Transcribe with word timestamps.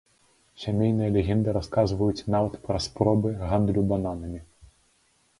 Сямейныя 0.61 1.09
легенды 1.17 1.49
расказваюць 1.57 2.25
нават 2.35 2.53
пра 2.63 2.77
спробы 2.85 3.33
гандлю 3.51 3.83
бананамі. 3.93 4.39